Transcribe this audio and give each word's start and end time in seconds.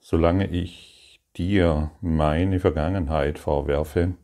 Solange 0.00 0.46
ich 0.46 1.20
dir 1.36 1.90
meine 2.00 2.58
Vergangenheit 2.58 3.38
vorwerfe, 3.38 4.14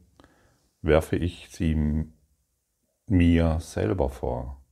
werfe 0.81 1.17
ich 1.17 1.51
sie 1.51 2.07
mir 3.07 3.61
selber 3.61 4.09
vor. 4.09 4.63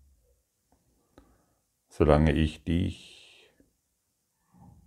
Solange 1.88 2.32
ich 2.32 2.64
dich 2.64 3.52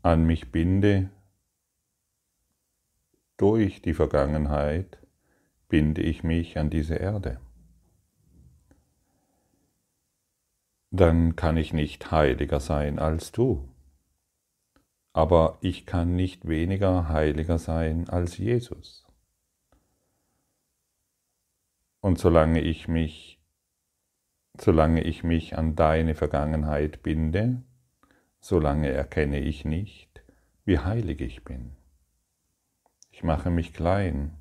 an 0.01 0.25
mich 0.25 0.51
binde, 0.51 1.09
durch 3.37 3.83
die 3.83 3.93
Vergangenheit 3.93 4.99
binde 5.69 6.01
ich 6.01 6.23
mich 6.23 6.57
an 6.57 6.71
diese 6.71 6.95
Erde. 6.95 7.39
Dann 10.89 11.35
kann 11.35 11.57
ich 11.57 11.73
nicht 11.73 12.09
heiliger 12.09 12.59
sein 12.59 12.97
als 12.97 13.31
du 13.31 13.69
aber 15.17 15.57
ich 15.61 15.87
kann 15.87 16.15
nicht 16.15 16.47
weniger 16.47 17.09
heiliger 17.09 17.57
sein 17.57 18.07
als 18.07 18.37
Jesus. 18.37 19.03
Und 22.01 22.19
solange 22.19 22.61
ich 22.61 22.87
mich, 22.87 23.41
solange 24.61 25.01
ich 25.01 25.23
mich 25.23 25.57
an 25.57 25.75
deine 25.75 26.13
Vergangenheit 26.13 27.01
binde, 27.01 27.63
solange 28.39 28.89
erkenne 28.89 29.39
ich 29.39 29.65
nicht, 29.65 30.23
wie 30.65 30.77
heilig 30.77 31.19
ich 31.21 31.43
bin. 31.43 31.75
Ich 33.09 33.23
mache 33.23 33.49
mich 33.49 33.73
klein, 33.73 34.37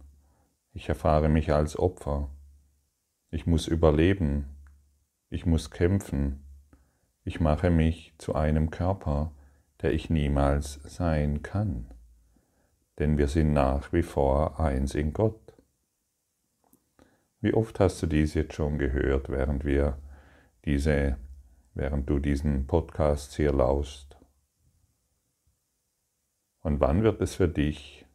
ich 0.74 0.90
erfahre 0.90 1.30
mich 1.30 1.54
als 1.54 1.78
Opfer, 1.78 2.28
ich 3.30 3.46
muss 3.46 3.66
überleben, 3.66 4.58
ich 5.30 5.46
muss 5.46 5.70
kämpfen, 5.70 6.44
ich 7.24 7.40
mache 7.40 7.70
mich 7.70 8.12
zu 8.18 8.34
einem 8.34 8.68
Körper, 8.68 9.32
der 9.82 9.92
ich 9.92 10.10
niemals 10.10 10.80
sein 10.84 11.42
kann, 11.42 11.86
denn 12.98 13.18
wir 13.18 13.28
sind 13.28 13.52
nach 13.52 13.92
wie 13.92 14.02
vor 14.02 14.58
eins 14.58 14.94
in 14.94 15.12
Gott. 15.12 15.54
Wie 17.40 17.54
oft 17.54 17.78
hast 17.80 18.02
du 18.02 18.06
dies 18.06 18.34
jetzt 18.34 18.54
schon 18.54 18.78
gehört, 18.78 19.28
während 19.28 19.64
wir 19.64 19.98
diese, 20.64 21.18
während 21.74 22.08
du 22.08 22.18
diesen 22.18 22.66
Podcast 22.66 23.34
hier 23.36 23.52
laust? 23.52 24.16
Und 26.62 26.80
wann 26.80 27.02
wird 27.02 27.20
es 27.20 27.36
für 27.36 27.48
dich 27.48 28.06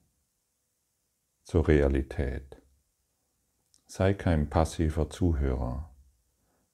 zur 1.44 1.68
Realität? 1.68 2.62
Sei 3.86 4.14
kein 4.14 4.50
passiver 4.50 5.10
Zuhörer. 5.10 5.90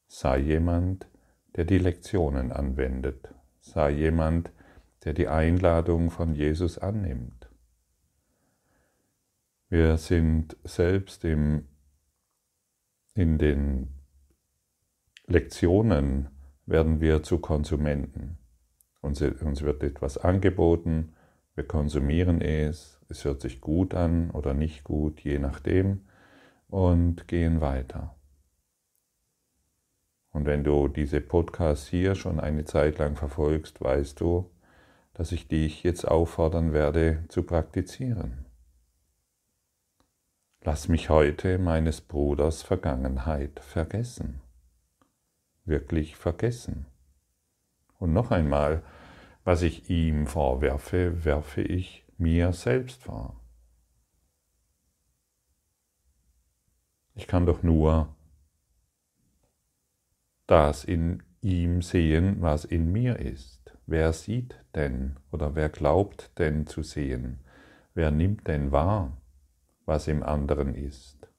Sei 0.08 0.40
jemand, 0.40 1.08
der 1.56 1.66
die 1.66 1.80
Lektionen 1.80 2.52
anwendet. 2.52 3.34
Sei 3.60 3.92
jemand, 3.92 4.52
der 5.04 5.14
die 5.14 5.28
Einladung 5.28 6.12
von 6.12 6.34
Jesus 6.34 6.78
annimmt. 6.78 7.50
Wir 9.70 9.98
sind 9.98 10.56
selbst 10.64 11.26
im, 11.26 11.68
in 13.14 13.38
den 13.38 13.90
Lektionen 15.26 16.30
werden 16.66 17.02
wir 17.02 17.22
zu 17.24 17.40
Konsumenten. 17.40 18.38
Uns, 19.02 19.22
uns 19.22 19.62
wird 19.62 19.84
etwas 19.84 20.18
angeboten, 20.18 21.14
wir 21.56 21.66
konsumieren 21.66 22.42
es, 22.42 23.02
es 23.10 23.26
hört 23.26 23.42
sich 23.42 23.62
gut 23.62 23.94
an 23.94 24.32
oder 24.32 24.54
nicht 24.54 24.84
gut, 24.84 25.22
je 25.22 25.40
nachdem, 25.40 26.02
und 26.68 27.28
gehen 27.28 27.62
weiter. 27.62 28.16
Und 30.32 30.46
wenn 30.46 30.64
du 30.64 30.88
diese 30.88 31.20
Podcasts 31.20 31.88
hier 31.88 32.16
schon 32.16 32.40
eine 32.40 32.66
Zeit 32.66 33.00
lang 33.00 33.16
verfolgst, 33.16 33.82
weißt 33.82 34.20
du, 34.20 34.52
dass 35.18 35.32
ich 35.32 35.48
dich 35.48 35.82
jetzt 35.82 36.08
auffordern 36.08 36.74
werde 36.74 37.24
zu 37.30 37.42
praktizieren. 37.42 38.46
Lass 40.62 40.90
mich 40.90 41.10
heute 41.10 41.58
meines 41.58 42.02
Bruders 42.02 42.62
Vergangenheit 42.62 43.60
vergessen. 43.62 44.42
Wirklich 45.66 46.16
vergessen. 46.16 46.86
Und 47.98 48.14
noch 48.14 48.30
einmal, 48.30 48.84
was 49.44 49.64
ich 49.64 49.90
ihm 49.90 50.28
vorwerfe, 50.28 51.26
werfe 51.26 51.62
ich 51.62 52.06
mir 52.20 52.54
selbst 52.54 53.02
vor. 53.02 53.42
Ich 57.16 57.26
kann 57.26 57.48
doch 57.48 57.64
nur 57.64 58.16
das 60.46 60.84
in 60.84 61.24
ihm 61.42 61.82
sehen, 61.82 62.40
was 62.42 62.66
in 62.66 62.92
mir 62.92 63.18
ist. 63.18 63.57
Wer 63.90 64.12
sieht 64.12 64.60
denn 64.76 65.16
oder 65.32 65.56
wer 65.56 65.70
glaubt 65.70 66.38
denn 66.40 66.68
zu 66.68 66.84
sehen? 66.84 67.40
Wer 67.94 68.12
nimmt 68.12 68.46
denn 68.48 68.74
wahr, 68.74 69.16
was 69.86 70.10
im 70.10 70.24
anderen 70.24 70.76
ist? 70.76 71.30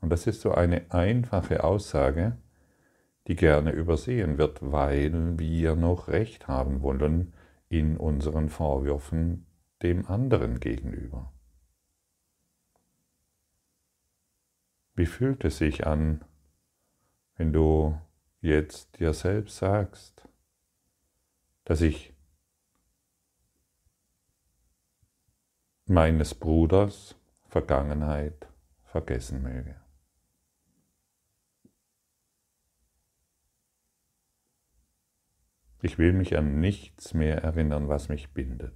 Und 0.00 0.10
das 0.10 0.26
ist 0.26 0.40
so 0.40 0.52
eine 0.52 0.90
einfache 0.90 1.62
Aussage, 1.62 2.36
die 3.28 3.36
gerne 3.36 3.70
übersehen 3.70 4.38
wird, 4.38 4.58
weil 4.60 5.38
wir 5.38 5.76
noch 5.76 6.08
recht 6.08 6.48
haben 6.48 6.82
wollen 6.82 7.32
in 7.68 7.96
unseren 7.96 8.48
Vorwürfen 8.48 9.46
dem 9.82 10.04
anderen 10.06 10.58
gegenüber. 10.58 11.32
Wie 14.94 15.06
fühlt 15.06 15.44
es 15.44 15.58
sich 15.58 15.86
an, 15.86 16.24
wenn 17.36 17.52
du 17.52 17.96
jetzt 18.40 18.98
dir 18.98 19.12
selbst 19.12 19.58
sagst, 19.58 20.27
dass 21.68 21.82
ich 21.82 22.14
meines 25.84 26.34
Bruders 26.34 27.14
Vergangenheit 27.44 28.48
vergessen 28.84 29.42
möge. 29.42 29.78
Ich 35.82 35.98
will 35.98 36.14
mich 36.14 36.38
an 36.38 36.58
nichts 36.58 37.12
mehr 37.12 37.42
erinnern, 37.42 37.88
was 37.88 38.08
mich 38.08 38.32
bindet. 38.32 38.74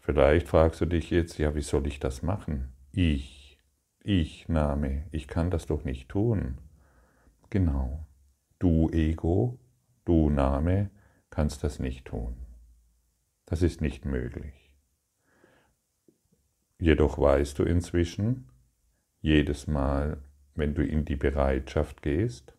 Vielleicht 0.00 0.48
fragst 0.48 0.80
du 0.80 0.86
dich 0.86 1.10
jetzt, 1.10 1.38
ja, 1.38 1.54
wie 1.54 1.62
soll 1.62 1.86
ich 1.86 2.00
das 2.00 2.22
machen? 2.22 2.74
Ich, 2.94 3.58
ich 4.02 4.50
Name, 4.50 5.06
ich 5.12 5.26
kann 5.26 5.50
das 5.50 5.64
doch 5.64 5.82
nicht 5.82 6.10
tun. 6.10 6.58
Genau, 7.48 8.06
du 8.58 8.90
Ego, 8.90 9.58
du 10.04 10.28
Name, 10.28 10.90
kannst 11.30 11.64
das 11.64 11.78
nicht 11.78 12.04
tun. 12.04 12.36
Das 13.46 13.62
ist 13.62 13.80
nicht 13.80 14.04
möglich. 14.04 14.74
Jedoch 16.78 17.18
weißt 17.18 17.58
du 17.58 17.62
inzwischen, 17.62 18.50
jedes 19.22 19.66
Mal, 19.66 20.22
wenn 20.54 20.74
du 20.74 20.84
in 20.84 21.06
die 21.06 21.16
Bereitschaft 21.16 22.02
gehst, 22.02 22.54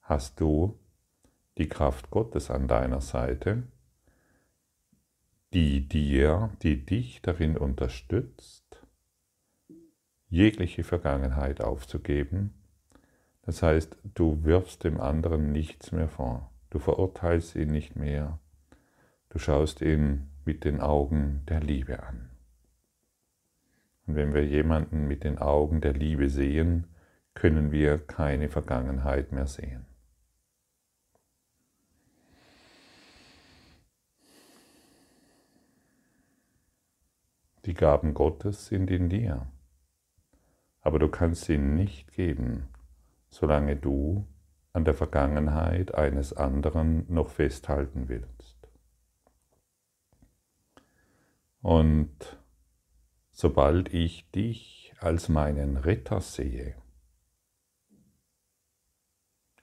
hast 0.00 0.40
du 0.40 0.80
die 1.58 1.68
Kraft 1.68 2.10
Gottes 2.10 2.50
an 2.50 2.66
deiner 2.66 3.00
Seite, 3.00 3.62
die 5.52 5.86
dir, 5.86 6.50
die 6.62 6.84
dich 6.84 7.22
darin 7.22 7.56
unterstützt, 7.56 8.85
jegliche 10.28 10.84
Vergangenheit 10.84 11.60
aufzugeben. 11.60 12.54
Das 13.42 13.62
heißt, 13.62 13.96
du 14.14 14.44
wirfst 14.44 14.84
dem 14.84 15.00
anderen 15.00 15.52
nichts 15.52 15.92
mehr 15.92 16.08
vor. 16.08 16.50
Du 16.70 16.78
verurteilst 16.78 17.54
ihn 17.54 17.70
nicht 17.70 17.96
mehr. 17.96 18.38
Du 19.28 19.38
schaust 19.38 19.80
ihn 19.80 20.28
mit 20.44 20.64
den 20.64 20.80
Augen 20.80 21.42
der 21.48 21.60
Liebe 21.60 22.02
an. 22.02 22.30
Und 24.06 24.16
wenn 24.16 24.34
wir 24.34 24.44
jemanden 24.44 25.06
mit 25.06 25.24
den 25.24 25.38
Augen 25.38 25.80
der 25.80 25.92
Liebe 25.92 26.28
sehen, 26.28 26.86
können 27.34 27.70
wir 27.70 27.98
keine 27.98 28.48
Vergangenheit 28.48 29.32
mehr 29.32 29.46
sehen. 29.46 29.84
Die 37.64 37.74
Gaben 37.74 38.14
Gottes 38.14 38.66
sind 38.66 38.90
in 38.90 39.08
dir 39.08 39.46
aber 40.86 41.00
du 41.00 41.08
kannst 41.08 41.46
sie 41.46 41.58
nicht 41.58 42.12
geben, 42.12 42.68
solange 43.28 43.74
du 43.74 44.24
an 44.72 44.84
der 44.84 44.94
Vergangenheit 44.94 45.92
eines 45.96 46.32
anderen 46.32 47.12
noch 47.12 47.28
festhalten 47.28 48.08
willst. 48.08 48.56
Und 51.60 52.38
sobald 53.32 53.92
ich 53.92 54.30
dich 54.30 54.94
als 55.00 55.28
meinen 55.28 55.76
Retter 55.76 56.20
sehe, 56.20 56.76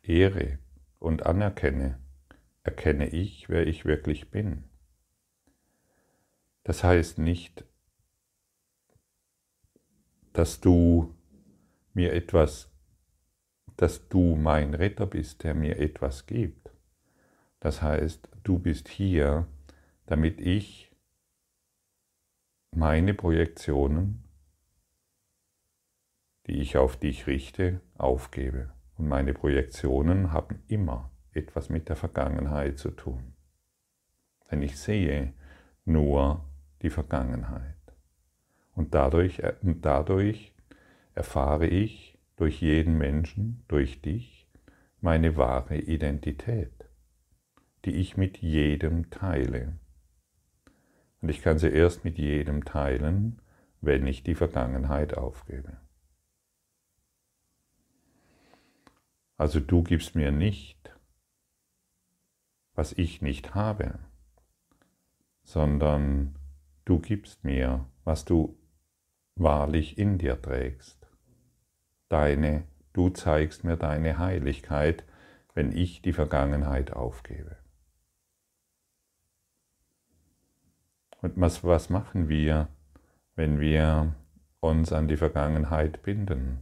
ehre 0.01 0.59
und 0.99 1.25
anerkenne, 1.25 2.01
erkenne 2.63 3.07
ich, 3.07 3.47
wer 3.47 3.65
ich 3.65 3.85
wirklich 3.85 4.29
bin. 4.29 4.65
Das 6.65 6.83
heißt 6.83 7.17
nicht, 7.17 7.63
dass 10.33 10.59
du 10.59 11.13
mir 11.94 12.13
etwas 12.13 12.74
dass 13.77 14.07
du 14.07 14.35
mein 14.35 14.74
Retter 14.74 15.06
bist, 15.06 15.44
der 15.44 15.53
mir 15.53 15.80
etwas 15.80 16.25
gibt. 16.25 16.71
Das 17.59 17.81
heißt, 17.81 18.30
du 18.44 18.59
bist 18.59 18.88
hier, 18.88 19.47
damit 20.06 20.39
ich 20.41 20.91
meine 22.71 23.13
Projektionen, 23.13 24.24
die 26.47 26.59
ich 26.62 26.77
auf 26.77 26.97
dich 26.97 27.25
richte, 27.27 27.80
aufgebe. 27.97 28.71
Und 28.97 29.07
meine 29.07 29.33
Projektionen 29.33 30.31
haben 30.31 30.62
immer 30.68 31.09
etwas 31.31 31.69
mit 31.69 31.89
der 31.89 31.95
Vergangenheit 31.95 32.77
zu 32.77 32.91
tun. 32.91 33.33
Denn 34.51 34.62
ich 34.62 34.77
sehe 34.77 35.33
nur 35.85 36.44
die 36.81 36.89
Vergangenheit. 36.89 37.82
Und 38.75 38.93
dadurch, 38.93 39.41
und 39.61 39.85
dadurch 39.85 40.53
erfahre 41.13 41.67
ich 41.67 42.17
durch 42.35 42.61
jeden 42.61 42.97
Menschen, 42.97 43.63
durch 43.67 44.01
dich, 44.01 44.47
meine 45.01 45.37
wahre 45.37 45.77
Identität, 45.77 46.71
die 47.85 47.95
ich 47.95 48.17
mit 48.17 48.37
jedem 48.37 49.09
teile. 49.09 49.77
Und 51.21 51.29
ich 51.29 51.41
kann 51.41 51.59
sie 51.59 51.69
erst 51.69 52.03
mit 52.03 52.17
jedem 52.17 52.65
teilen, 52.65 53.41
wenn 53.81 54.07
ich 54.07 54.23
die 54.23 54.35
Vergangenheit 54.35 55.17
aufgebe. 55.17 55.77
Also 59.37 59.59
du 59.59 59.83
gibst 59.83 60.15
mir 60.15 60.31
nicht, 60.31 60.91
was 62.75 62.93
ich 62.93 63.21
nicht 63.21 63.55
habe, 63.55 63.99
sondern 65.43 66.35
du 66.85 66.99
gibst 66.99 67.43
mir, 67.43 67.85
was 68.03 68.25
du 68.25 68.57
wahrlich 69.35 69.97
in 69.97 70.18
dir 70.18 70.41
trägst. 70.41 71.07
Deine, 72.09 72.63
du 72.94 73.09
zeigst 73.09 73.63
mir 73.63 73.77
deine 73.77 74.18
Heiligkeit, 74.19 75.03
wenn 75.53 75.71
ich 75.71 76.01
die 76.01 76.13
Vergangenheit 76.13 76.94
aufgebe. 76.94 77.57
Und 81.21 81.39
was, 81.39 81.63
was 81.63 81.89
machen 81.89 82.27
wir, 82.27 82.68
wenn 83.35 83.59
wir 83.59 84.13
uns 84.59 84.91
an 84.91 85.07
die 85.07 85.18
Vergangenheit 85.18 86.03
binden? 86.03 86.62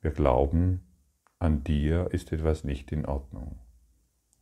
Wir 0.00 0.10
glauben, 0.10 0.82
an 1.38 1.64
dir 1.64 2.08
ist 2.12 2.32
etwas 2.32 2.64
nicht 2.64 2.92
in 2.92 3.06
Ordnung. 3.06 3.58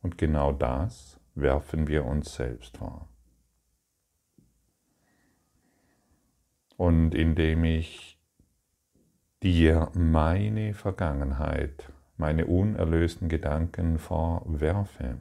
Und 0.01 0.17
genau 0.17 0.51
das 0.51 1.19
werfen 1.35 1.87
wir 1.87 2.05
uns 2.05 2.35
selbst 2.35 2.77
vor. 2.77 3.07
Und 6.77 7.13
indem 7.13 7.63
ich 7.63 8.19
dir 9.41 9.91
meine 9.93 10.73
Vergangenheit, 10.73 11.91
meine 12.17 12.45
unerlösten 12.45 13.29
Gedanken 13.29 13.99
vorwerfe, 13.99 15.17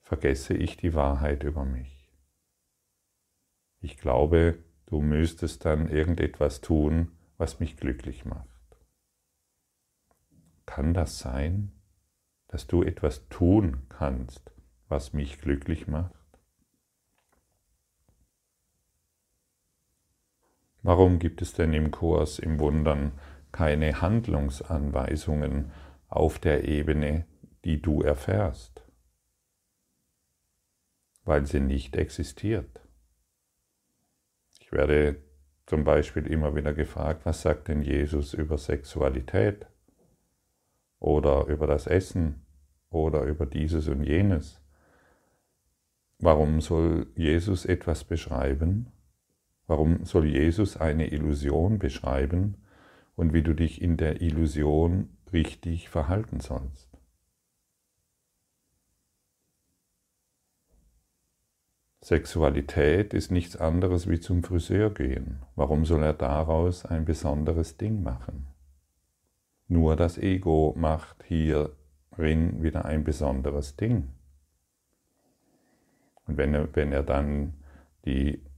vergesse 0.00 0.54
ich 0.54 0.76
die 0.76 0.94
Wahrheit 0.94 1.42
über 1.44 1.64
mich. 1.64 2.10
Ich 3.80 3.96
glaube, 3.96 4.58
du 4.86 5.00
müsstest 5.00 5.64
dann 5.64 5.88
irgendetwas 5.88 6.60
tun, 6.60 7.12
was 7.38 7.60
mich 7.60 7.76
glücklich 7.76 8.24
macht. 8.24 8.46
Kann 10.66 10.94
das 10.94 11.18
sein, 11.18 11.72
dass 12.48 12.66
du 12.66 12.82
etwas 12.82 13.28
tun 13.28 13.86
kannst, 13.88 14.52
was 14.88 15.12
mich 15.12 15.40
glücklich 15.40 15.88
macht? 15.88 16.19
Warum 20.82 21.18
gibt 21.18 21.42
es 21.42 21.52
denn 21.52 21.74
im 21.74 21.90
Kurs 21.90 22.38
im 22.38 22.58
Wundern 22.58 23.12
keine 23.52 24.00
Handlungsanweisungen 24.00 25.72
auf 26.08 26.38
der 26.38 26.64
Ebene, 26.64 27.26
die 27.64 27.82
du 27.82 28.02
erfährst? 28.02 28.82
Weil 31.24 31.46
sie 31.46 31.60
nicht 31.60 31.96
existiert. 31.96 32.80
Ich 34.58 34.72
werde 34.72 35.22
zum 35.66 35.84
Beispiel 35.84 36.26
immer 36.26 36.56
wieder 36.56 36.72
gefragt, 36.72 37.26
was 37.26 37.42
sagt 37.42 37.68
denn 37.68 37.82
Jesus 37.82 38.34
über 38.34 38.56
Sexualität 38.56 39.66
oder 40.98 41.46
über 41.46 41.66
das 41.66 41.86
Essen 41.86 42.46
oder 42.88 43.22
über 43.24 43.46
dieses 43.46 43.86
und 43.88 44.02
jenes? 44.02 44.60
Warum 46.18 46.60
soll 46.60 47.06
Jesus 47.14 47.66
etwas 47.66 48.04
beschreiben? 48.04 48.92
Warum 49.70 50.04
soll 50.04 50.26
Jesus 50.26 50.76
eine 50.76 51.12
Illusion 51.12 51.78
beschreiben 51.78 52.56
und 53.14 53.32
wie 53.32 53.44
du 53.44 53.54
dich 53.54 53.80
in 53.80 53.96
der 53.96 54.20
Illusion 54.20 55.10
richtig 55.32 55.88
verhalten 55.88 56.40
sollst? 56.40 56.88
Sexualität 62.00 63.14
ist 63.14 63.30
nichts 63.30 63.56
anderes 63.56 64.10
wie 64.10 64.18
zum 64.18 64.42
Friseur 64.42 64.90
gehen. 64.90 65.42
Warum 65.54 65.84
soll 65.84 66.02
er 66.02 66.14
daraus 66.14 66.84
ein 66.84 67.04
besonderes 67.04 67.76
Ding 67.76 68.02
machen? 68.02 68.48
Nur 69.68 69.94
das 69.94 70.18
Ego 70.18 70.74
macht 70.76 71.22
hierin 71.22 72.60
wieder 72.60 72.86
ein 72.86 73.04
besonderes 73.04 73.76
Ding. 73.76 74.08
Und 76.26 76.38
wenn 76.38 76.54
er, 76.54 76.74
wenn 76.74 76.90
er 76.90 77.04
dann 77.04 77.54
die 78.04 78.49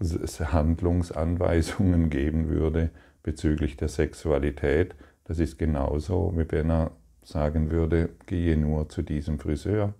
Handlungsanweisungen 0.00 2.10
geben 2.10 2.48
würde 2.48 2.90
bezüglich 3.22 3.76
der 3.76 3.88
Sexualität, 3.88 4.94
das 5.24 5.38
ist 5.38 5.58
genauso, 5.58 6.32
wie 6.36 6.50
wenn 6.50 6.70
er 6.70 6.90
sagen 7.22 7.70
würde, 7.70 8.10
gehe 8.26 8.56
nur 8.56 8.88
zu 8.88 9.02
diesem 9.02 9.38
Friseur 9.38 9.94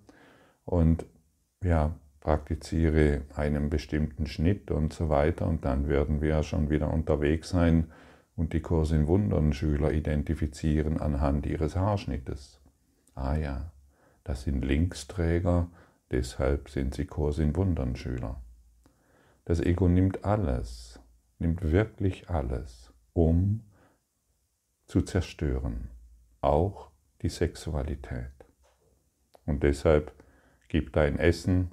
und 0.64 1.06
ja, 1.62 1.94
praktiziere 2.20 3.22
einen 3.34 3.70
bestimmten 3.70 4.26
Schnitt 4.26 4.70
und 4.70 4.92
so 4.92 5.08
weiter 5.08 5.46
und 5.46 5.64
dann 5.64 5.88
werden 5.88 6.20
wir 6.20 6.42
schon 6.42 6.70
wieder 6.70 6.92
unterwegs 6.92 7.50
sein 7.50 7.86
und 8.36 8.52
die 8.52 8.60
Kurs 8.60 8.90
in 8.90 9.06
Wundern 9.06 9.52
Schüler 9.52 9.92
identifizieren 9.92 11.00
anhand 11.00 11.46
ihres 11.46 11.76
Haarschnittes. 11.76 12.60
Ah 13.14 13.36
ja, 13.36 13.72
das 14.24 14.42
sind 14.42 14.64
Linksträger, 14.64 15.68
deshalb 16.10 16.68
sind 16.68 16.94
sie 16.94 17.06
Kurs 17.06 17.38
in 17.38 17.54
Wundern 17.54 17.96
Schüler. 17.96 18.41
Das 19.44 19.60
Ego 19.60 19.88
nimmt 19.88 20.24
alles, 20.24 21.00
nimmt 21.38 21.72
wirklich 21.72 22.30
alles, 22.30 22.92
um 23.12 23.64
zu 24.86 25.02
zerstören, 25.02 25.90
auch 26.40 26.90
die 27.22 27.28
Sexualität. 27.28 28.32
Und 29.46 29.62
deshalb 29.62 30.12
gibt 30.68 30.96
dein 30.96 31.18
Essen 31.18 31.72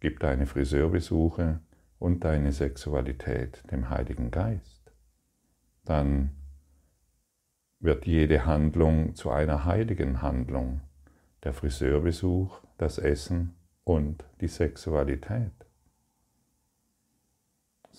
Gib 0.00 0.18
deine 0.20 0.46
Friseurbesuche 0.46 1.60
und 1.98 2.24
deine 2.24 2.52
Sexualität 2.52 3.62
dem 3.70 3.90
Heiligen 3.90 4.30
Geist. 4.30 4.90
Dann 5.84 6.30
wird 7.80 8.06
jede 8.06 8.46
Handlung 8.46 9.14
zu 9.14 9.30
einer 9.30 9.66
heiligen 9.66 10.22
Handlung. 10.22 10.80
Der 11.44 11.52
Friseurbesuch, 11.52 12.62
das 12.78 12.96
Essen 12.96 13.54
und 13.84 14.24
die 14.40 14.48
Sexualität. 14.48 15.52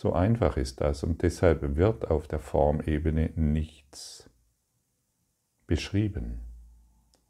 So 0.01 0.13
einfach 0.13 0.57
ist 0.57 0.81
das 0.81 1.03
und 1.03 1.21
deshalb 1.21 1.75
wird 1.75 2.09
auf 2.09 2.27
der 2.27 2.39
Formebene 2.39 3.29
nichts 3.35 4.31
beschrieben. 5.67 6.39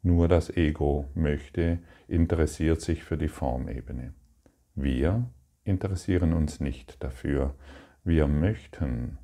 Nur 0.00 0.26
das 0.26 0.48
Ego 0.48 1.10
möchte, 1.12 1.80
interessiert 2.08 2.80
sich 2.80 3.04
für 3.04 3.18
die 3.18 3.28
Formebene. 3.28 4.14
Wir 4.74 5.28
interessieren 5.64 6.32
uns 6.32 6.60
nicht 6.60 7.04
dafür. 7.04 7.54
Wir 8.04 8.26
möchten 8.26 9.18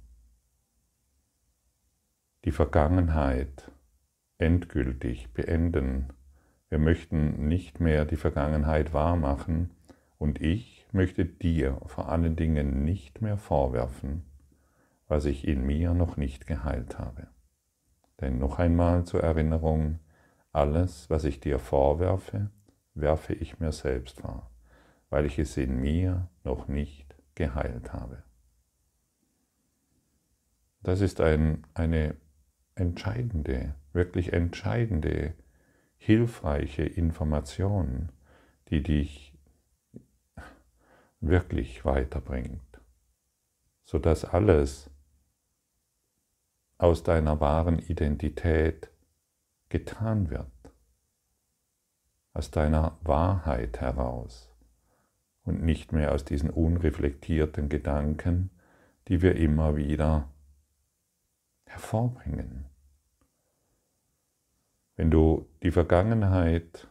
die 2.45 2.53
Vergangenheit 2.53 3.73
endgültig 4.37 5.33
beenden. 5.33 6.13
Wir 6.69 6.79
möchten 6.79 7.49
nicht 7.49 7.81
mehr 7.81 8.05
die 8.05 8.17
Vergangenheit 8.17 8.93
wahrmachen 8.93 9.71
und 10.19 10.39
ich 10.43 10.78
möchte 10.95 11.25
dir 11.25 11.81
vor 11.87 12.09
allen 12.09 12.37
Dingen 12.37 12.85
nicht 12.85 13.21
mehr 13.21 13.37
vorwerfen, 13.37 14.25
was 15.07 15.25
ich 15.25 15.47
in 15.47 15.65
mir 15.65 15.95
noch 15.95 16.17
nicht 16.17 16.47
geheilt 16.47 16.99
habe. 16.99 17.29
Denn 18.21 18.39
noch 18.39 18.59
einmal 18.59 19.05
zur 19.05 19.23
Erinnerung, 19.23 20.01
alles, 20.53 21.09
was 21.11 21.25
ich 21.25 21.41
dir 21.41 21.59
vorwerfe, 21.59 22.51
werfe 22.95 23.33
ich 23.35 23.61
mir 23.61 23.73
selbst 23.73 24.21
vor 24.21 24.51
weil 25.11 25.27
ich 25.27 25.39
es 25.39 25.57
in 25.57 25.81
mir 25.81 26.29
noch 26.45 26.69
nicht 26.69 27.17
geheilt 27.35 27.93
habe. 27.93 28.23
Das 30.83 31.01
ist 31.01 31.21
ein, 31.21 31.67
eine 31.75 32.17
entscheidende, 32.75 33.75
wirklich 33.93 34.33
entscheidende, 34.33 35.35
hilfreiche 35.97 36.85
Information, 36.85 38.13
die 38.69 38.83
dich 38.83 39.28
wirklich 41.21 41.85
weiterbringt, 41.85 42.81
sodass 43.85 44.25
alles 44.25 44.91
aus 46.79 47.03
deiner 47.03 47.41
wahren 47.41 47.79
Identität 47.79 48.91
getan 49.69 50.31
wird, 50.31 50.47
aus 52.33 52.51
deiner 52.51 52.97
Wahrheit 53.03 53.81
heraus 53.81 54.51
und 55.43 55.63
nicht 55.63 55.93
mehr 55.93 56.13
aus 56.13 56.25
diesen 56.25 56.51
unreflektierten 56.51 57.69
Gedanken, 57.69 58.51
die 59.09 59.23
wir 59.23 59.35
immer 59.37 59.77
wieder 59.77 60.29
hervorbringen. 61.67 62.67
Wenn 64.95 65.11
du 65.11 65.49
die 65.63 65.71
Vergangenheit 65.71 66.89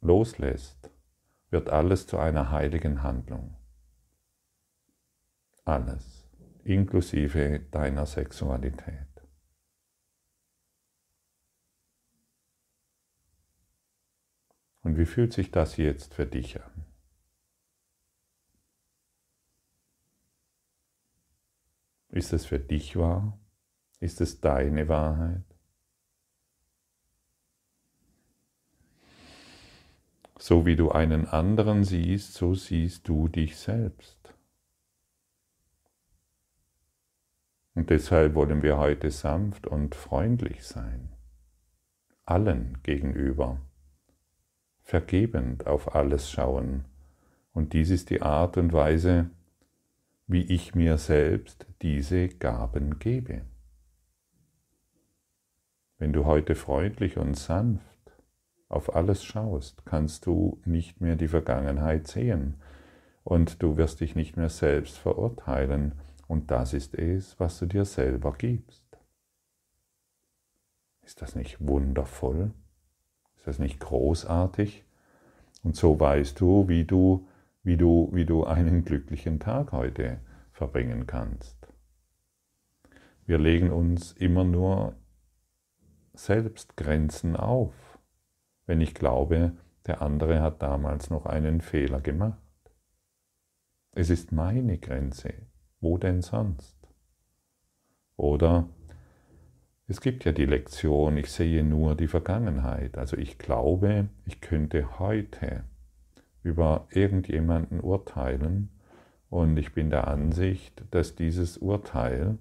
loslässt, 0.00 0.90
wird 1.50 1.68
alles 1.68 2.06
zu 2.06 2.18
einer 2.18 2.50
heiligen 2.50 3.02
Handlung. 3.02 3.56
Alles, 5.64 6.28
inklusive 6.64 7.60
deiner 7.70 8.06
Sexualität. 8.06 9.08
Und 14.82 14.96
wie 14.96 15.06
fühlt 15.06 15.32
sich 15.32 15.50
das 15.50 15.76
jetzt 15.76 16.14
für 16.14 16.26
dich 16.26 16.62
an? 16.62 16.86
Ist 22.10 22.32
es 22.32 22.46
für 22.46 22.58
dich 22.58 22.96
wahr? 22.96 23.38
Ist 24.00 24.20
es 24.20 24.40
deine 24.40 24.88
Wahrheit? 24.88 25.47
So 30.40 30.64
wie 30.64 30.76
du 30.76 30.92
einen 30.92 31.26
anderen 31.26 31.82
siehst, 31.82 32.34
so 32.34 32.54
siehst 32.54 33.08
du 33.08 33.26
dich 33.26 33.56
selbst. 33.56 34.16
Und 37.74 37.90
deshalb 37.90 38.34
wollen 38.34 38.62
wir 38.62 38.78
heute 38.78 39.10
sanft 39.10 39.66
und 39.66 39.96
freundlich 39.96 40.64
sein, 40.64 41.10
allen 42.24 42.78
gegenüber, 42.84 43.60
vergebend 44.82 45.66
auf 45.66 45.94
alles 45.94 46.30
schauen. 46.30 46.84
Und 47.52 47.72
dies 47.72 47.90
ist 47.90 48.10
die 48.10 48.22
Art 48.22 48.56
und 48.56 48.72
Weise, 48.72 49.30
wie 50.28 50.42
ich 50.42 50.74
mir 50.74 50.98
selbst 50.98 51.66
diese 51.82 52.28
Gaben 52.28 53.00
gebe. 53.00 53.42
Wenn 55.98 56.12
du 56.12 56.26
heute 56.26 56.54
freundlich 56.54 57.16
und 57.16 57.36
sanft 57.36 57.87
auf 58.68 58.94
alles 58.94 59.24
schaust, 59.24 59.84
kannst 59.86 60.26
du 60.26 60.60
nicht 60.64 61.00
mehr 61.00 61.16
die 61.16 61.28
Vergangenheit 61.28 62.06
sehen 62.06 62.54
und 63.24 63.62
du 63.62 63.76
wirst 63.76 64.00
dich 64.00 64.14
nicht 64.14 64.36
mehr 64.36 64.50
selbst 64.50 64.98
verurteilen 64.98 65.94
und 66.26 66.50
das 66.50 66.74
ist 66.74 66.94
es, 66.94 67.38
was 67.40 67.58
du 67.58 67.66
dir 67.66 67.84
selber 67.84 68.34
gibst. 68.36 68.84
Ist 71.02 71.22
das 71.22 71.34
nicht 71.34 71.66
wundervoll? 71.66 72.52
Ist 73.36 73.46
das 73.46 73.58
nicht 73.58 73.80
großartig? 73.80 74.84
Und 75.62 75.74
so 75.74 75.98
weißt 75.98 76.38
du, 76.38 76.68
wie 76.68 76.84
du, 76.84 77.26
wie 77.62 77.78
du, 77.78 78.10
wie 78.12 78.26
du 78.26 78.44
einen 78.44 78.84
glücklichen 78.84 79.40
Tag 79.40 79.72
heute 79.72 80.20
verbringen 80.52 81.06
kannst. 81.06 81.56
Wir 83.24 83.38
legen 83.38 83.70
uns 83.70 84.12
immer 84.12 84.44
nur 84.44 84.96
selbst 86.14 86.76
Grenzen 86.76 87.36
auf 87.36 87.72
wenn 88.68 88.82
ich 88.82 88.94
glaube, 88.94 89.52
der 89.86 90.02
andere 90.02 90.42
hat 90.42 90.62
damals 90.62 91.08
noch 91.08 91.24
einen 91.24 91.62
Fehler 91.62 92.00
gemacht. 92.00 92.38
Es 93.92 94.10
ist 94.10 94.30
meine 94.30 94.78
Grenze. 94.78 95.32
Wo 95.80 95.96
denn 95.96 96.20
sonst? 96.22 96.76
Oder 98.16 98.68
es 99.86 100.02
gibt 100.02 100.26
ja 100.26 100.32
die 100.32 100.44
Lektion, 100.44 101.16
ich 101.16 101.30
sehe 101.30 101.64
nur 101.64 101.94
die 101.94 102.08
Vergangenheit. 102.08 102.98
Also 102.98 103.16
ich 103.16 103.38
glaube, 103.38 104.10
ich 104.26 104.42
könnte 104.42 104.98
heute 104.98 105.64
über 106.42 106.86
irgendjemanden 106.90 107.80
urteilen 107.80 108.68
und 109.30 109.56
ich 109.56 109.72
bin 109.72 109.88
der 109.88 110.08
Ansicht, 110.08 110.84
dass 110.90 111.14
dieses 111.14 111.56
Urteil 111.56 112.36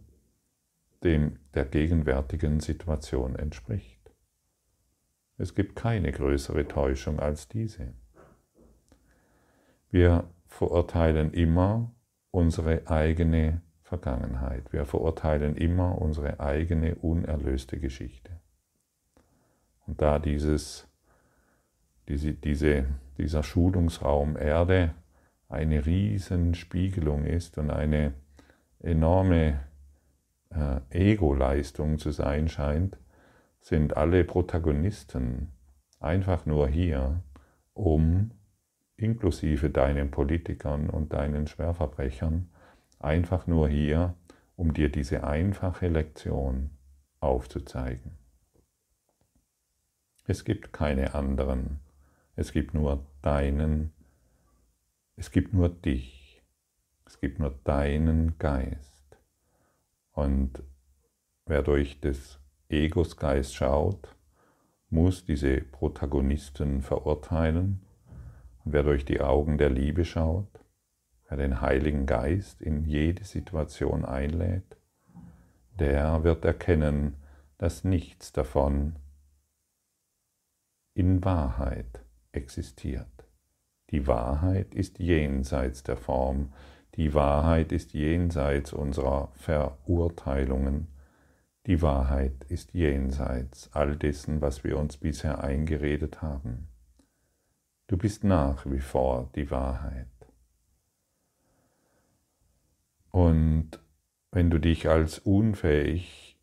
dem 1.04 1.40
der 1.54 1.64
gegenwärtigen 1.64 2.60
Situation 2.60 3.36
entspricht. 3.36 3.97
Es 5.38 5.53
gibt 5.53 5.75
keine 5.75 6.12
größere 6.12 6.67
Täuschung 6.67 7.20
als 7.20 7.48
diese. 7.48 7.94
Wir 9.91 10.29
verurteilen 10.48 11.32
immer 11.32 11.91
unsere 12.32 12.88
eigene 12.88 13.62
Vergangenheit. 13.82 14.74
Wir 14.74 14.86
verurteilen 14.86 15.56
immer 15.56 16.01
unsere 16.01 16.39
eigene 16.39 16.96
unerlöste 16.96 17.79
Geschichte. 17.79 18.32
Und 19.86 20.01
da 20.01 20.20
dieses, 20.20 20.88
diese, 22.08 22.34
diese, 22.34 22.86
dieser 23.17 23.44
Schulungsraum 23.44 24.38
Erde 24.38 24.94
eine 25.50 25.86
Riesenspiegelung 25.86 27.25
ist 27.25 27.58
und 27.58 27.70
eine 27.70 28.13
enorme 28.79 29.60
äh, 30.50 30.82
Ego-Leistung 30.89 32.00
zu 32.00 32.12
sein 32.12 32.50
scheint, 32.50 32.98
sind 33.62 33.98
alle 33.98 34.24
Protagonisten 34.24 35.52
einfach 36.00 36.46
nur 36.46 36.68
hier, 36.68 37.22
um, 37.74 38.32
inklusive 38.96 39.70
deinen 39.70 40.12
Politikern 40.12 40.90
und 40.90 41.14
deinen 41.14 41.48
Schwerverbrechern, 41.48 42.50
einfach 43.00 43.48
nur 43.48 43.70
hier, 43.70 44.16
um 44.56 44.74
dir 44.74 44.90
diese 44.90 45.24
einfache 45.24 45.88
Lektion 45.88 46.72
aufzuzeigen. 47.20 48.18
Es 50.26 50.44
gibt 50.44 50.74
keine 50.74 51.14
anderen, 51.14 51.80
es 52.36 52.52
gibt 52.52 52.74
nur 52.74 53.06
deinen, 53.22 53.94
es 55.16 55.32
gibt 55.32 55.54
nur 55.54 55.70
dich, 55.70 56.44
es 57.06 57.20
gibt 57.20 57.40
nur 57.40 57.52
deinen 57.64 58.38
Geist. 58.38 59.18
Und 60.12 60.64
wer 61.46 61.62
durch 61.62 62.00
das 62.02 62.40
Egosgeist 62.70 63.56
schaut, 63.56 64.16
muss 64.90 65.26
diese 65.26 65.62
Protagonisten 65.62 66.82
verurteilen. 66.82 67.82
Und 68.64 68.74
wer 68.74 68.84
durch 68.84 69.06
die 69.06 69.22
Augen 69.22 69.58
der 69.58 69.70
Liebe 69.70 70.06
schaut, 70.06 70.60
wer 71.30 71.38
den 71.38 71.62
Heiligen 71.62 72.06
Geist 72.06 72.62
in 72.62 72.84
jede 72.84 73.24
Situation 73.24 74.06
einlädt, 74.06 74.78
der 75.80 76.24
wird 76.24 76.44
erkennen, 76.44 77.16
dass 77.58 77.84
nichts 77.84 78.32
davon 78.32 78.98
in 80.94 81.24
Wahrheit 81.24 82.04
existiert. 82.32 83.08
Die 83.92 84.08
Wahrheit 84.08 84.76
ist 84.76 85.00
jenseits 85.00 85.84
der 85.84 85.98
Form, 85.98 86.52
die 86.96 87.14
Wahrheit 87.14 87.72
ist 87.72 87.94
jenseits 87.94 88.74
unserer 88.74 89.30
Verurteilungen, 89.36 90.88
die 91.68 91.82
Wahrheit 91.82 92.46
ist 92.46 92.74
jenseits 92.74 93.72
all 93.74 93.98
dessen, 93.98 94.42
was 94.42 94.64
wir 94.64 94.78
uns 94.78 94.98
bisher 94.98 95.44
eingeredet 95.44 96.22
haben. 96.22 96.70
Du 97.88 97.98
bist 97.98 98.24
nach 98.24 98.66
wie 98.66 98.80
vor 98.80 99.30
die 99.36 99.52
Wahrheit. 99.52 100.08
Und 103.12 103.80
wenn 104.32 104.50
du 104.50 104.60
dich 104.60 104.88
als 104.88 105.20
unfähig 105.20 106.38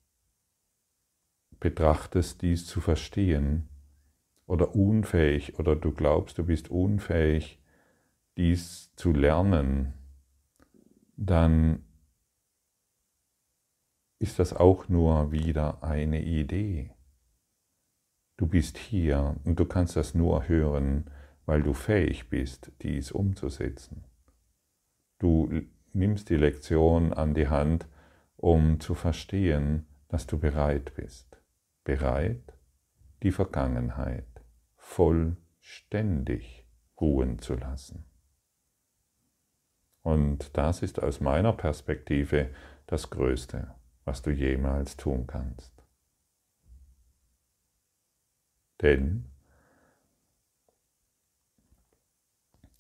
betrachtest, 1.59 2.43
dies 2.43 2.67
zu 2.67 2.81
verstehen, 2.81 3.69
oder 4.47 4.75
unfähig, 4.75 5.59
oder 5.59 5.75
du 5.75 5.93
glaubst, 5.93 6.37
du 6.37 6.45
bist 6.45 6.71
unfähig, 6.71 7.59
dies 8.37 8.95
zu 8.97 9.13
lernen, 9.13 9.95
dann 11.17 11.84
ist 14.25 14.39
das 14.39 14.55
auch 14.55 14.89
nur 14.89 15.33
wieder 15.33 15.85
eine 15.85 16.23
Idee. 16.23 16.95
Du 18.39 18.47
bist 18.47 18.79
hier 18.79 19.37
und 19.45 19.61
du 19.61 19.67
kannst 19.67 19.97
das 19.97 20.15
nur 20.15 20.49
hören, 20.49 21.11
weil 21.45 21.63
du 21.63 21.75
fähig 21.75 22.31
bist, 22.31 22.73
dies 22.81 23.13
umzusetzen. 23.13 24.07
Du 25.19 25.51
nimmst 25.93 26.31
die 26.31 26.37
Lektion 26.37 27.13
an 27.13 27.35
die 27.35 27.49
Hand, 27.49 27.87
um 28.39 28.81
zu 28.81 28.95
verstehen, 28.95 29.87
dass 30.09 30.27
du 30.27 30.39
bereit 30.39 30.95
bist. 30.97 31.39
Bereit, 31.85 32.55
die 33.23 33.31
Vergangenheit 33.31 34.43
vollständig 34.79 36.67
ruhen 36.99 37.41
zu 37.41 37.57
lassen. 37.57 38.07
Und 40.01 40.57
das 40.57 40.81
ist 40.81 41.03
aus 41.03 41.21
meiner 41.21 41.53
Perspektive 41.53 42.49
das 42.87 43.11
Größte 43.11 43.75
was 44.05 44.23
du 44.23 44.31
jemals 44.31 44.97
tun 44.97 45.27
kannst. 45.27 45.73
Denn 48.83 49.31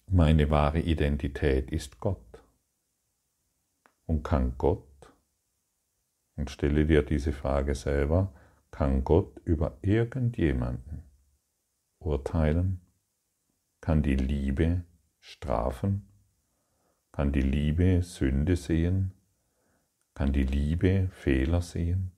meine 0.07 0.50
wahre 0.50 0.81
Identität 0.81 1.71
ist 1.71 1.99
Gott. 1.99 2.21
Und 4.07 4.23
kann 4.23 4.59
Gott, 4.59 4.85
Und 6.37 6.50
stelle 6.50 6.85
dir 6.85 7.02
diese 7.02 7.33
Frage 7.33 7.75
selber, 7.75 8.33
kann 8.71 9.02
Gott 9.04 9.38
über 9.45 9.78
irgendjemanden 9.83 11.04
urteilen? 12.00 12.81
Kann 13.81 14.02
die 14.02 14.16
Liebe 14.16 14.85
strafen? 15.21 16.07
Kann 17.12 17.33
die 17.33 17.40
Liebe 17.40 18.02
Sünde 18.02 18.57
sehen? 18.57 19.13
Kann 20.14 20.33
die 20.33 20.44
Liebe 20.44 21.09
Fehler 21.12 21.61
sehen? 21.61 22.12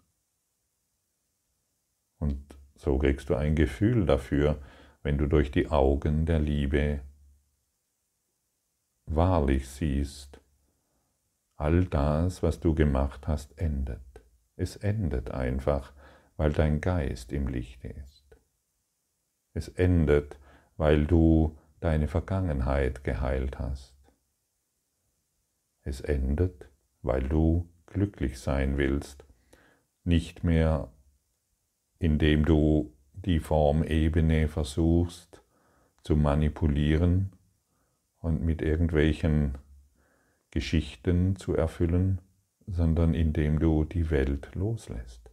Und 2.18 2.56
so 2.74 2.98
kriegst 2.98 3.30
du 3.30 3.34
ein 3.34 3.54
Gefühl 3.54 4.04
dafür, 4.04 4.58
wenn 5.02 5.18
du 5.18 5.26
durch 5.26 5.50
die 5.50 5.68
Augen 5.68 6.26
der 6.26 6.38
Liebe 6.38 7.00
wahrlich 9.06 9.68
siehst, 9.68 10.40
all 11.56 11.84
das, 11.86 12.42
was 12.42 12.60
du 12.60 12.74
gemacht 12.74 13.26
hast, 13.26 13.58
endet. 13.58 14.00
Es 14.56 14.76
endet 14.76 15.30
einfach, 15.30 15.92
weil 16.36 16.52
dein 16.52 16.80
Geist 16.80 17.32
im 17.32 17.48
Lichte 17.48 17.88
ist. 17.88 18.36
Es 19.54 19.68
endet, 19.68 20.38
weil 20.76 21.06
du 21.06 21.56
deine 21.80 22.08
Vergangenheit 22.08 23.04
geheilt 23.04 23.58
hast. 23.58 23.96
Es 25.82 26.00
endet, 26.00 26.68
weil 27.00 27.22
du 27.22 27.68
glücklich 27.96 28.38
sein 28.38 28.76
willst, 28.76 29.24
nicht 30.04 30.44
mehr 30.44 30.92
indem 31.98 32.44
du 32.44 32.92
die 33.14 33.40
Formebene 33.40 34.48
versuchst 34.48 35.42
zu 36.02 36.14
manipulieren 36.14 37.32
und 38.18 38.42
mit 38.42 38.60
irgendwelchen 38.60 39.56
Geschichten 40.50 41.36
zu 41.36 41.54
erfüllen, 41.54 42.20
sondern 42.66 43.14
indem 43.14 43.60
du 43.60 43.84
die 43.84 44.10
Welt 44.10 44.54
loslässt, 44.54 45.30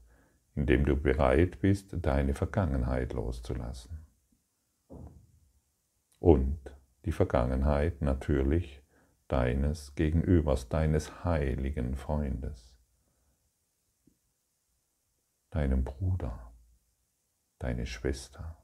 indem 0.55 0.86
du 0.86 0.96
bereit 0.96 1.60
bist, 1.60 1.98
deine 2.01 2.34
Vergangenheit 2.34 3.12
loszulassen. 3.12 4.05
Und 6.20 6.60
die 7.03 7.12
Vergangenheit 7.12 8.01
natürlich 8.01 8.83
deines 9.27 9.96
Gegenübers, 9.96 10.70
deines 10.70 11.24
heiligen 11.24 11.96
Freundes, 11.96 12.77
deinem 15.50 15.84
Bruder, 15.84 16.53
deine 17.60 17.86
Schwester. 17.86 18.58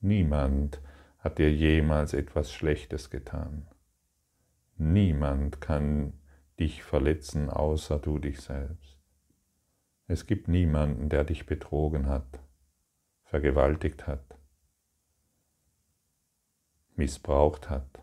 Niemand 0.00 0.80
hat 1.18 1.38
dir 1.38 1.52
jemals 1.52 2.12
etwas 2.12 2.52
Schlechtes 2.52 3.08
getan. 3.10 3.68
Niemand 4.76 5.60
kann 5.60 6.14
dich 6.58 6.82
verletzen, 6.82 7.48
außer 7.48 8.00
du 8.00 8.18
dich 8.18 8.40
selbst. 8.40 8.98
Es 10.08 10.26
gibt 10.26 10.48
niemanden, 10.48 11.08
der 11.08 11.22
dich 11.22 11.46
betrogen 11.46 12.06
hat, 12.06 12.40
vergewaltigt 13.32 14.06
hat, 14.06 14.36
missbraucht 16.96 17.70
hat. 17.70 18.02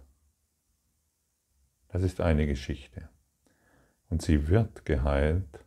Das 1.89 2.01
ist 2.01 2.19
eine 2.19 2.47
Geschichte. 2.47 3.09
Und 4.09 4.23
sie 4.23 4.47
wird 4.47 4.85
geheilt, 4.85 5.63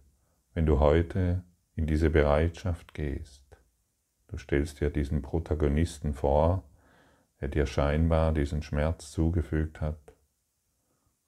wenn 0.53 0.67
du 0.67 0.81
heute 0.81 1.45
in 1.77 1.87
diese 1.87 2.11
Bereitschaft 2.11 2.93
gehst. 2.93 3.45
Du 4.27 4.37
stellst 4.37 4.81
dir 4.81 4.91
diesen 4.91 5.23
Protagonisten 5.23 6.13
vor, 6.13 6.65
der 7.41 7.47
dir 7.47 7.67
scheinbar 7.67 8.33
diesen 8.33 8.63
Schmerz 8.63 9.13
zugefügt 9.13 9.81
hat, 9.81 10.17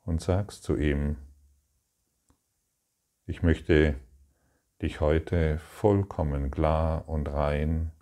und 0.03 0.21
sagst 0.21 0.65
zu 0.65 0.77
ihm, 0.77 1.19
ich 3.27 3.45
möchte 3.45 3.95
dich 4.83 5.01
heute 5.01 5.59
vollkommen 5.61 6.51
klar 6.51 7.09
und 7.09 7.29
rein 7.29 7.93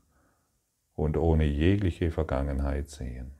und 0.94 1.16
ohne 1.16 1.44
jegliche 1.44 2.10
Vergangenheit 2.10 2.88
sehen. 2.90 3.32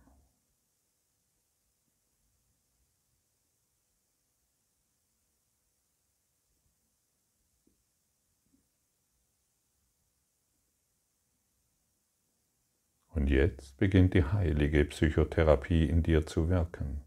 Und 13.14 13.28
jetzt 13.28 13.76
beginnt 13.76 14.14
die 14.14 14.24
heilige 14.24 14.84
Psychotherapie 14.86 15.86
in 15.88 16.02
dir 16.02 16.26
zu 16.26 16.48
wirken, 16.48 17.04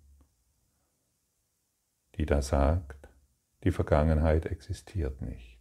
die 2.15 2.25
da 2.25 2.41
sagt, 2.43 3.09
die 3.63 3.71
Vergangenheit 3.71 4.45
existiert 4.45 5.21
nicht, 5.21 5.59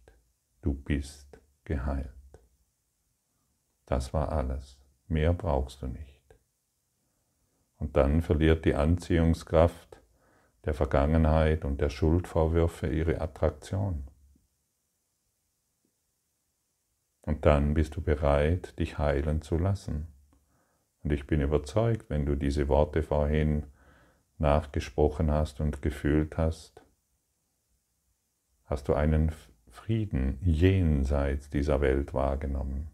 du 0.61 0.73
bist 0.75 1.41
geheilt. 1.63 2.14
Das 3.85 4.13
war 4.13 4.31
alles, 4.31 4.77
mehr 5.07 5.33
brauchst 5.33 5.81
du 5.81 5.87
nicht. 5.87 6.23
Und 7.77 7.97
dann 7.97 8.21
verliert 8.21 8.65
die 8.65 8.75
Anziehungskraft 8.75 10.01
der 10.65 10.73
Vergangenheit 10.73 11.65
und 11.65 11.81
der 11.81 11.89
Schuldvorwürfe 11.89 12.87
ihre 12.87 13.21
Attraktion. 13.21 14.07
Und 17.21 17.45
dann 17.45 17.73
bist 17.73 17.95
du 17.95 18.01
bereit, 18.01 18.77
dich 18.79 18.97
heilen 18.97 19.41
zu 19.41 19.57
lassen 19.57 20.07
und 21.05 21.11
ich 21.11 21.27
bin 21.27 21.39
überzeugt, 21.39 22.09
wenn 22.09 22.25
du 22.25 22.35
diese 22.35 22.67
Worte 22.67 23.03
vorhin 23.03 23.67
nachgesprochen 24.39 25.29
hast 25.29 25.61
und 25.61 25.83
gefühlt 25.83 26.35
hast, 26.35 26.81
hast 28.63 28.87
du 28.87 28.95
einen 28.95 29.31
Frieden 29.69 30.39
jenseits 30.41 31.47
dieser 31.51 31.79
Welt 31.79 32.15
wahrgenommen. 32.15 32.87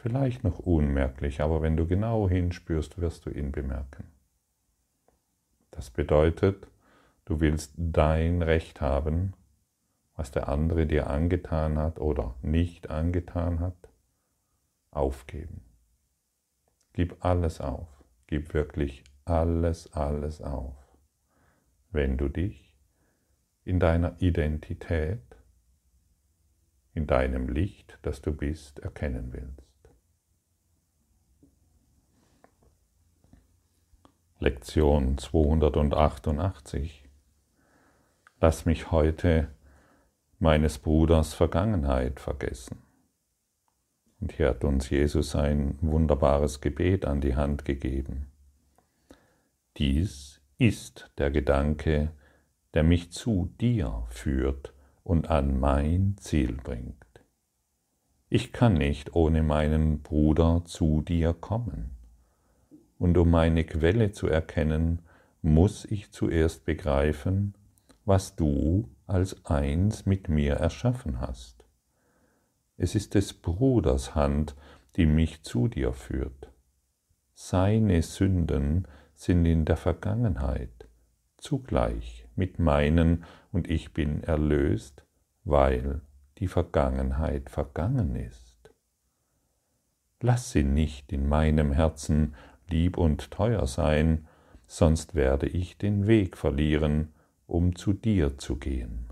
Vielleicht 0.00 0.44
noch 0.44 0.60
unmerklich, 0.60 1.40
aber 1.40 1.60
wenn 1.60 1.76
du 1.76 1.84
genau 1.86 2.28
hinspürst, 2.28 3.00
wirst 3.00 3.26
du 3.26 3.30
ihn 3.30 3.50
bemerken. 3.50 4.04
Das 5.72 5.90
bedeutet, 5.90 6.68
du 7.24 7.40
willst 7.40 7.74
dein 7.76 8.42
Recht 8.42 8.80
haben, 8.80 9.34
was 10.14 10.30
der 10.30 10.48
andere 10.48 10.86
dir 10.86 11.08
angetan 11.10 11.78
hat 11.78 11.98
oder 11.98 12.36
nicht 12.42 12.90
angetan 12.90 13.58
hat, 13.58 13.88
aufgeben. 14.92 15.62
Gib 16.92 17.24
alles 17.24 17.60
auf. 17.60 17.88
Gib 18.28 18.54
wirklich 18.54 19.02
alles, 19.24 19.92
alles 19.92 20.42
auf. 20.42 20.76
Wenn 21.90 22.16
du 22.16 22.28
dich 22.28 22.76
in 23.64 23.80
deiner 23.80 24.20
Identität, 24.20 25.22
in 26.94 27.06
deinem 27.06 27.48
Licht, 27.48 27.98
das 28.02 28.22
du 28.22 28.32
bist, 28.32 28.78
erkennen 28.78 29.32
willst. 29.32 29.67
Lektion 34.40 35.18
288. 35.18 37.02
Lass 38.40 38.66
mich 38.66 38.92
heute 38.92 39.48
meines 40.38 40.78
Bruders 40.78 41.34
Vergangenheit 41.34 42.20
vergessen. 42.20 42.78
Und 44.20 44.30
hier 44.30 44.50
hat 44.50 44.62
uns 44.62 44.90
Jesus 44.90 45.34
ein 45.34 45.76
wunderbares 45.80 46.60
Gebet 46.60 47.04
an 47.04 47.20
die 47.20 47.34
Hand 47.34 47.64
gegeben. 47.64 48.30
Dies 49.76 50.40
ist 50.56 51.10
der 51.18 51.32
Gedanke, 51.32 52.12
der 52.74 52.84
mich 52.84 53.10
zu 53.10 53.52
dir 53.60 54.06
führt 54.08 54.72
und 55.02 55.30
an 55.30 55.58
mein 55.58 56.14
Ziel 56.16 56.52
bringt. 56.52 56.94
Ich 58.28 58.52
kann 58.52 58.74
nicht 58.74 59.16
ohne 59.16 59.42
meinen 59.42 60.00
Bruder 60.02 60.62
zu 60.64 61.02
dir 61.02 61.34
kommen. 61.34 61.97
Und 62.98 63.16
um 63.16 63.30
meine 63.30 63.64
Quelle 63.64 64.12
zu 64.12 64.26
erkennen, 64.26 65.02
muss 65.40 65.84
ich 65.84 66.10
zuerst 66.10 66.64
begreifen, 66.64 67.54
was 68.04 68.36
du 68.36 68.90
als 69.06 69.44
eins 69.46 70.04
mit 70.04 70.28
mir 70.28 70.54
erschaffen 70.54 71.20
hast. 71.20 71.64
Es 72.76 72.94
ist 72.94 73.14
des 73.14 73.34
Bruders 73.34 74.14
Hand, 74.14 74.56
die 74.96 75.06
mich 75.06 75.42
zu 75.42 75.68
dir 75.68 75.92
führt. 75.92 76.52
Seine 77.34 78.02
Sünden 78.02 78.88
sind 79.14 79.46
in 79.46 79.64
der 79.64 79.76
Vergangenheit, 79.76 80.88
zugleich 81.36 82.26
mit 82.34 82.58
meinen, 82.58 83.24
und 83.52 83.70
ich 83.70 83.92
bin 83.92 84.22
erlöst, 84.22 85.04
weil 85.44 86.02
die 86.38 86.48
Vergangenheit 86.48 87.50
vergangen 87.50 88.16
ist. 88.16 88.72
Lass 90.20 90.50
sie 90.50 90.64
nicht 90.64 91.12
in 91.12 91.28
meinem 91.28 91.72
Herzen 91.72 92.34
lieb 92.70 92.96
und 92.96 93.30
teuer 93.30 93.66
sein, 93.66 94.26
sonst 94.66 95.14
werde 95.14 95.46
ich 95.46 95.78
den 95.78 96.06
Weg 96.06 96.36
verlieren, 96.36 97.12
um 97.46 97.74
zu 97.74 97.92
dir 97.92 98.38
zu 98.38 98.56
gehen. 98.56 99.08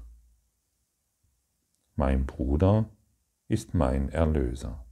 Mein 1.95 2.27
Bruder 2.27 2.91
ist 3.49 3.75
mein 3.75 4.11
Erlöser. 4.11 4.85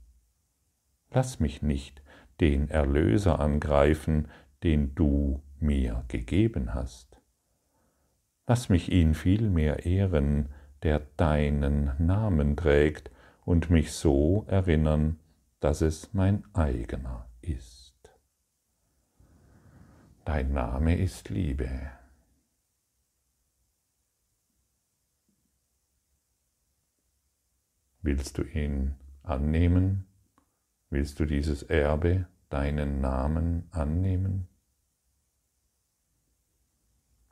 Lass 1.11 1.39
mich 1.39 1.61
nicht 1.61 2.01
den 2.39 2.69
Erlöser 2.69 3.39
angreifen, 3.39 4.27
den 4.63 4.95
du 4.95 5.41
mir 5.59 6.03
gegeben 6.07 6.73
hast. 6.73 7.21
Lass 8.47 8.69
mich 8.69 8.91
ihn 8.91 9.13
vielmehr 9.13 9.85
ehren, 9.85 10.49
der 10.83 11.01
deinen 11.17 11.91
Namen 11.99 12.55
trägt, 12.55 13.11
und 13.45 13.69
mich 13.69 13.91
so 13.91 14.45
erinnern, 14.47 15.19
dass 15.59 15.81
es 15.81 16.13
mein 16.13 16.43
eigener 16.53 17.29
ist. 17.41 17.84
Dein 20.25 20.53
Name 20.53 20.97
ist 20.97 21.29
Liebe. 21.29 21.91
Willst 28.01 28.39
du 28.39 28.41
ihn 28.41 28.95
annehmen? 29.21 30.07
Willst 30.89 31.19
du 31.19 31.25
dieses 31.25 31.61
Erbe, 31.61 32.25
deinen 32.49 33.01
Namen 33.01 33.67
annehmen? 33.69 34.47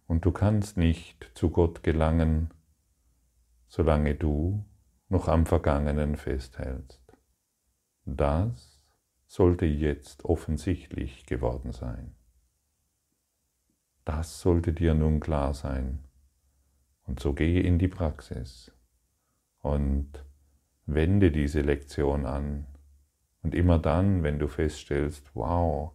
Und 0.05 0.23
du 0.23 0.31
kannst 0.31 0.77
nicht 0.77 1.31
zu 1.33 1.49
Gott 1.49 1.81
gelangen, 1.81 2.51
solange 3.69 4.13
du 4.13 4.63
noch 5.09 5.27
am 5.27 5.47
Vergangenen 5.47 6.15
festhältst. 6.15 7.01
Das 8.05 8.85
sollte 9.25 9.65
jetzt 9.65 10.25
offensichtlich 10.25 11.25
geworden 11.25 11.71
sein. 11.71 12.13
Das 14.05 14.41
sollte 14.41 14.73
dir 14.73 14.93
nun 14.93 15.19
klar 15.19 15.53
sein. 15.53 15.99
Und 17.05 17.19
so 17.19 17.33
gehe 17.33 17.61
in 17.61 17.79
die 17.79 17.87
Praxis 17.87 18.71
und 19.59 20.25
wende 20.85 21.31
diese 21.31 21.61
Lektion 21.61 22.25
an. 22.25 22.65
Und 23.41 23.55
immer 23.55 23.79
dann, 23.79 24.23
wenn 24.23 24.39
du 24.39 24.47
feststellst, 24.47 25.31
wow, 25.33 25.91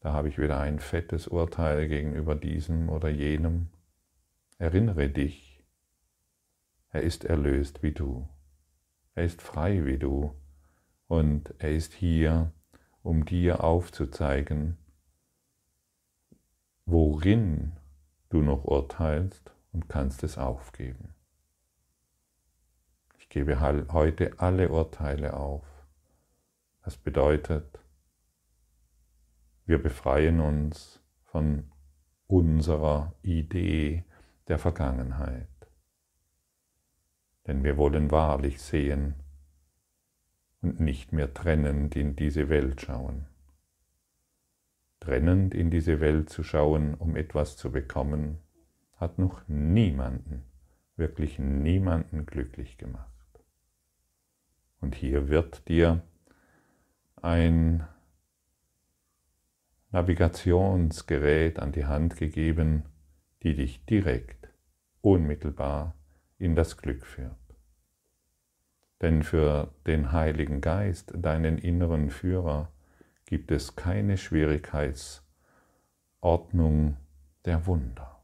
da 0.00 0.12
habe 0.12 0.28
ich 0.28 0.38
wieder 0.38 0.58
ein 0.60 0.78
fettes 0.78 1.26
Urteil 1.26 1.88
gegenüber 1.88 2.34
diesem 2.34 2.88
oder 2.88 3.08
jenem, 3.08 3.68
erinnere 4.58 5.08
dich, 5.08 5.64
er 6.90 7.02
ist 7.02 7.24
erlöst 7.24 7.82
wie 7.82 7.92
du, 7.92 8.28
er 9.14 9.24
ist 9.24 9.42
frei 9.42 9.84
wie 9.84 9.98
du 9.98 10.34
und 11.06 11.54
er 11.58 11.72
ist 11.72 11.92
hier, 11.92 12.52
um 13.02 13.24
dir 13.24 13.64
aufzuzeigen, 13.64 14.78
worin 16.90 17.72
du 18.30 18.40
noch 18.40 18.64
urteilst 18.64 19.52
und 19.72 19.90
kannst 19.90 20.22
es 20.22 20.38
aufgeben. 20.38 21.14
Ich 23.18 23.28
gebe 23.28 23.60
heute 23.60 24.32
alle 24.38 24.70
Urteile 24.70 25.34
auf. 25.34 25.66
Das 26.82 26.96
bedeutet, 26.96 27.78
wir 29.66 29.82
befreien 29.82 30.40
uns 30.40 31.02
von 31.24 31.70
unserer 32.26 33.12
Idee 33.20 34.04
der 34.48 34.58
Vergangenheit. 34.58 35.46
Denn 37.46 37.64
wir 37.64 37.76
wollen 37.76 38.10
wahrlich 38.10 38.62
sehen 38.62 39.16
und 40.62 40.80
nicht 40.80 41.12
mehr 41.12 41.34
trennend 41.34 41.96
in 41.96 42.16
diese 42.16 42.48
Welt 42.48 42.80
schauen 42.80 43.27
trennend 45.00 45.54
in 45.54 45.70
diese 45.70 46.00
Welt 46.00 46.30
zu 46.30 46.42
schauen, 46.42 46.94
um 46.94 47.16
etwas 47.16 47.56
zu 47.56 47.70
bekommen, 47.70 48.38
hat 48.96 49.18
noch 49.18 49.46
niemanden, 49.48 50.44
wirklich 50.96 51.38
niemanden 51.38 52.26
glücklich 52.26 52.78
gemacht. 52.78 53.06
Und 54.80 54.94
hier 54.94 55.28
wird 55.28 55.68
dir 55.68 56.02
ein 57.16 57.86
Navigationsgerät 59.90 61.58
an 61.58 61.72
die 61.72 61.86
Hand 61.86 62.16
gegeben, 62.16 62.84
die 63.42 63.54
dich 63.54 63.84
direkt, 63.86 64.50
unmittelbar 65.00 65.94
in 66.38 66.54
das 66.54 66.76
Glück 66.76 67.06
führt. 67.06 67.34
Denn 69.00 69.22
für 69.22 69.72
den 69.86 70.12
Heiligen 70.12 70.60
Geist, 70.60 71.12
deinen 71.16 71.56
inneren 71.58 72.10
Führer, 72.10 72.72
gibt 73.28 73.50
es 73.50 73.76
keine 73.76 74.16
Schwierigkeitsordnung 74.16 76.96
der 77.44 77.66
Wunder. 77.66 78.22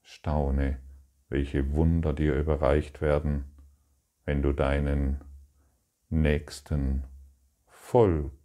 Staune, 0.00 0.78
welche 1.28 1.72
Wunder 1.72 2.12
dir 2.12 2.36
überreicht 2.36 3.00
werden, 3.00 3.46
wenn 4.24 4.42
du 4.42 4.52
deinen 4.52 5.24
Nächsten 6.08 7.02
vollkommen 7.66 8.38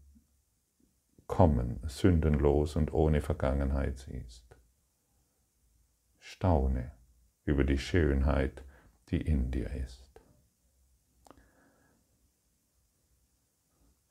sündenlos 1.85 2.75
und 2.75 2.91
ohne 2.91 3.21
Vergangenheit 3.21 3.99
siehst. 3.99 4.57
Staune 6.17 6.91
über 7.45 7.63
die 7.63 7.77
Schönheit, 7.77 8.63
die 9.09 9.21
in 9.21 9.51
dir 9.51 9.69
ist. 9.69 10.02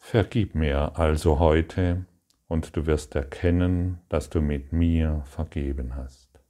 Vergib 0.05 0.57
mir 0.57 0.99
also 0.99 1.39
heute, 1.39 2.05
und 2.49 2.77
du 2.77 2.87
wirst 2.87 3.15
erkennen, 3.15 4.01
dass 4.09 4.29
du 4.29 4.43
mit 4.43 4.73
mir 4.73 5.23
vergeben 5.25 5.95
hast. 5.95 6.41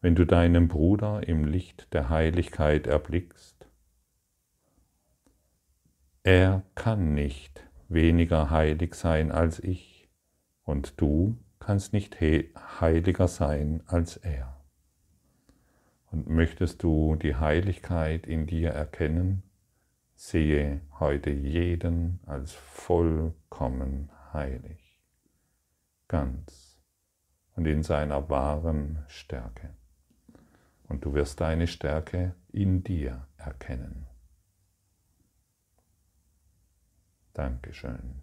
Wenn 0.00 0.14
du 0.16 0.24
deinen 0.24 0.66
Bruder 0.66 1.28
im 1.28 1.44
Licht 1.44 1.92
der 1.92 2.08
Heiligkeit 2.08 2.86
erblickst, 2.86 3.68
er 6.24 6.62
kann 6.74 7.12
nicht 7.14 7.62
weniger 7.88 8.50
heilig 8.50 8.94
sein 8.94 9.30
als 9.30 9.60
ich, 9.60 10.08
und 10.64 10.98
du 11.00 11.36
kannst 11.60 11.92
nicht 11.92 12.20
heiliger 12.20 13.28
sein 13.28 13.82
als 13.86 14.16
er. 14.16 14.56
Und 16.10 16.28
möchtest 16.28 16.82
du 16.82 17.16
die 17.16 17.36
Heiligkeit 17.36 18.26
in 18.26 18.46
dir 18.46 18.70
erkennen, 18.70 19.44
sehe 20.20 20.82
heute 20.98 21.30
jeden 21.30 22.20
als 22.26 22.52
vollkommen 22.52 24.10
heilig, 24.34 25.00
ganz 26.08 26.78
und 27.56 27.66
in 27.66 27.82
seiner 27.82 28.28
wahren 28.28 29.02
Stärke. 29.08 29.74
Und 30.88 31.06
du 31.06 31.14
wirst 31.14 31.40
deine 31.40 31.66
Stärke 31.66 32.34
in 32.52 32.84
dir 32.84 33.26
erkennen. 33.38 34.06
Dankeschön. 37.32 38.22